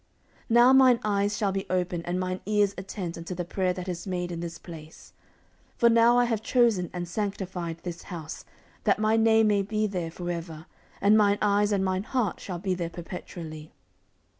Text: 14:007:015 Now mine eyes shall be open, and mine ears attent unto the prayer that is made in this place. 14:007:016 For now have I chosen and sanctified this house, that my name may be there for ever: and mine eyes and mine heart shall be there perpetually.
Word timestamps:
14:007:015 0.49 0.49
Now 0.49 0.73
mine 0.73 0.99
eyes 1.03 1.37
shall 1.37 1.51
be 1.51 1.67
open, 1.69 2.01
and 2.05 2.19
mine 2.19 2.39
ears 2.47 2.73
attent 2.75 3.19
unto 3.19 3.35
the 3.35 3.45
prayer 3.45 3.71
that 3.71 3.87
is 3.87 4.07
made 4.07 4.31
in 4.31 4.39
this 4.39 4.57
place. 4.57 5.13
14:007:016 5.75 5.77
For 5.77 5.89
now 5.91 6.17
have 6.21 6.39
I 6.41 6.43
chosen 6.43 6.89
and 6.91 7.07
sanctified 7.07 7.77
this 7.83 8.01
house, 8.09 8.43
that 8.85 8.97
my 8.97 9.15
name 9.15 9.45
may 9.49 9.61
be 9.61 9.85
there 9.85 10.09
for 10.09 10.31
ever: 10.31 10.65
and 11.01 11.15
mine 11.15 11.37
eyes 11.39 11.71
and 11.71 11.85
mine 11.85 12.01
heart 12.05 12.39
shall 12.39 12.57
be 12.57 12.73
there 12.73 12.89
perpetually. 12.89 13.73